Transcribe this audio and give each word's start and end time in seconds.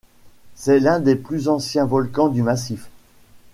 C'est 0.55 0.79
l'un 0.79 0.99
des 0.99 1.15
plus 1.15 1.47
anciens 1.47 1.85
volcans 1.85 2.29
du 2.29 2.41
massif. 2.41 2.89